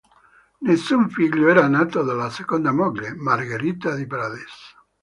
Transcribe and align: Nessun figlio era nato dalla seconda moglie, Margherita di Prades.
Nessun 0.61 1.09
figlio 1.11 1.47
era 1.47 1.67
nato 1.67 2.01
dalla 2.01 2.31
seconda 2.31 2.71
moglie, 2.71 3.13
Margherita 3.13 3.93
di 3.93 4.07
Prades. 4.07 4.73